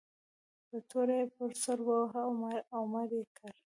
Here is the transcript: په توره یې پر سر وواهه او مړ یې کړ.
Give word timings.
په 0.67 0.77
توره 0.89 1.15
یې 1.21 1.25
پر 1.35 1.51
سر 1.63 1.77
وواهه 1.87 2.23
او 2.75 2.81
مړ 2.91 3.09
یې 3.17 3.25
کړ. 3.37 3.51